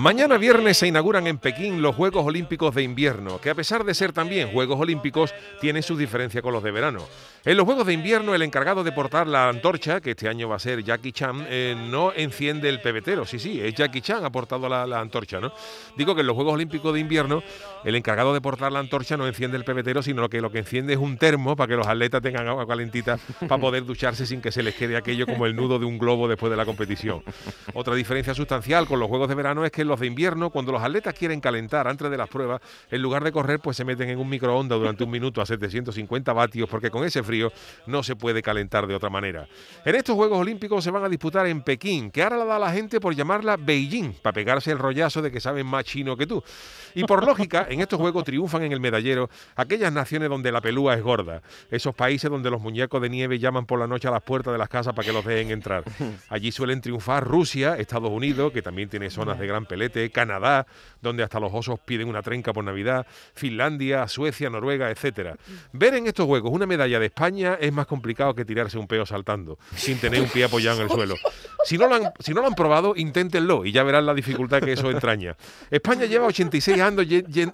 [0.00, 3.92] Mañana viernes se inauguran en Pekín los Juegos Olímpicos de Invierno, que a pesar de
[3.92, 7.06] ser también Juegos Olímpicos, tienen su diferencia con los de verano.
[7.44, 10.56] En los Juegos de Invierno, el encargado de portar la antorcha, que este año va
[10.56, 13.26] a ser Jackie Chan, eh, no enciende el pebetero.
[13.26, 15.52] Sí, sí, es Jackie Chan ha portado la, la, antorcha, ¿no?
[15.98, 17.42] Digo que en los Juegos Olímpicos de Invierno,
[17.84, 20.94] el encargado de portar la antorcha no enciende el pebetero, sino que lo que enciende
[20.94, 24.50] es un termo para que los atletas tengan agua calentita para poder ducharse sin que
[24.50, 27.22] se les quede aquello como el nudo de un globo después de la competición.
[27.74, 30.82] Otra diferencia sustancial con los Juegos de verano es que los de invierno, cuando los
[30.82, 32.60] atletas quieren calentar antes de las pruebas,
[32.90, 36.32] en lugar de correr, pues se meten en un microondas durante un minuto a 750
[36.32, 37.52] vatios, porque con ese frío
[37.86, 39.46] no se puede calentar de otra manera.
[39.84, 42.72] En estos Juegos Olímpicos se van a disputar en Pekín, que ahora la da la
[42.72, 46.42] gente por llamarla Beijing, para pegarse el rollazo de que saben más chino que tú.
[46.94, 50.94] Y por lógica, en estos Juegos triunfan en el medallero aquellas naciones donde la pelúa
[50.94, 54.22] es gorda, esos países donde los muñecos de nieve llaman por la noche a las
[54.22, 55.84] puertas de las casas para que los dejen entrar.
[56.28, 60.66] Allí suelen triunfar Rusia, Estados Unidos, que también tiene zonas de gran pelete, Canadá,
[61.00, 65.36] donde hasta los osos piden una trenca por Navidad, Finlandia, Suecia, Noruega, etcétera.
[65.72, 69.06] Ver en estos juegos una medalla de España es más complicado que tirarse un peo
[69.06, 71.14] saltando, sin tener un pie apoyado en el suelo.
[71.64, 74.60] Si no lo han, si no lo han probado, inténtenlo y ya verán la dificultad
[74.60, 75.36] que eso entraña.
[75.70, 77.06] España lleva 86 años,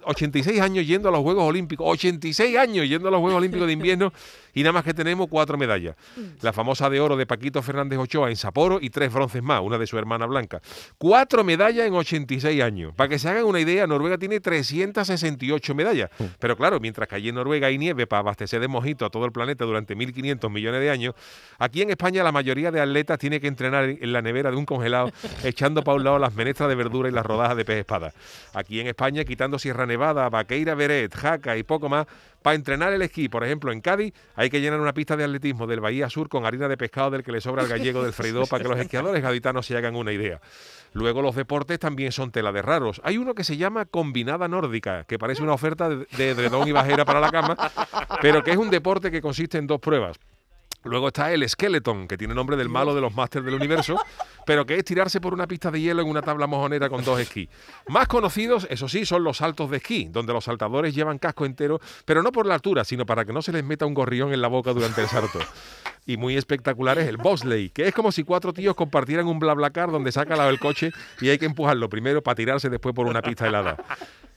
[0.03, 3.73] 86 años yendo a los Juegos Olímpicos, 86 años yendo a los Juegos Olímpicos de
[3.73, 4.11] invierno
[4.57, 5.95] y nada más que tenemos cuatro medallas.
[6.41, 9.77] La famosa de oro de Paquito Fernández Ochoa en Sapporo y tres bronces más, una
[9.77, 10.63] de su hermana Blanca.
[10.97, 12.91] Cuatro medallas en 86 años.
[12.95, 16.09] Para que se hagan una idea, Noruega tiene 368 medallas.
[16.39, 19.25] Pero claro, mientras que allí en Noruega hay nieve para abastecer de mojito a todo
[19.25, 21.13] el planeta durante 1.500 millones de años,
[21.59, 24.65] aquí en España la mayoría de atletas tiene que entrenar en la nevera de un
[24.65, 25.11] congelado,
[25.43, 28.11] echando para un lado las menestras de verdura y las rodajas de pez espada.
[28.55, 32.07] Aquí en España, quitando Sierra Nevada, Vaqueira Beret, Jaca y poco más,
[32.47, 35.67] para entrenar el esquí, por ejemplo, en Cádiz hay que llenar una pista de atletismo
[35.67, 38.47] del Bahía Sur con harina de pescado del que le sobra el gallego del freidor
[38.47, 40.41] para que los esquiadores gaditanos se hagan una idea.
[40.93, 43.01] Luego los deportes también son tela de raros.
[43.03, 46.71] Hay uno que se llama combinada nórdica, que parece una oferta de, de edredón y
[46.71, 47.57] bajera para la cama,
[48.21, 50.17] pero que es un deporte que consiste en dos pruebas.
[50.87, 53.99] Luego está el Skeleton, que tiene nombre del malo de los Masters del Universo,
[54.45, 57.19] pero que es tirarse por una pista de hielo en una tabla mojonera con dos
[57.19, 57.49] esquís.
[57.89, 61.79] Más conocidos, eso sí, son los saltos de esquí, donde los saltadores llevan casco entero,
[62.05, 64.41] pero no por la altura, sino para que no se les meta un gorrión en
[64.41, 65.39] la boca durante el salto.
[66.05, 69.91] Y muy espectacular es el bobsleigh, que es como si cuatro tíos compartieran un BlaBlaCar
[69.91, 73.45] donde saca el coche y hay que empujarlo primero para tirarse después por una pista
[73.45, 73.77] helada.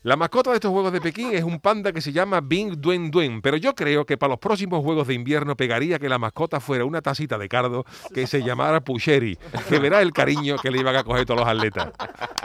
[0.02, 3.10] La mascota de estos Juegos de Pekín es un panda que se llama Bing Duen
[3.10, 6.58] Duen, pero yo creo que para los próximos Juegos de Invierno pegaría que la mascota
[6.58, 7.84] fuera una tacita de cardo
[8.14, 9.36] que se llamara Pucheri,
[9.68, 11.90] que verá el cariño que le iban a coger todos los atletas.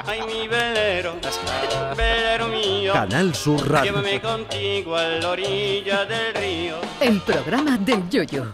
[0.06, 1.16] Ay, mi velero,
[1.96, 3.94] velero mío, Canal Sur Radio.
[3.94, 6.76] llévame contigo a la orilla del río.
[7.00, 8.54] El programa del Yoyo.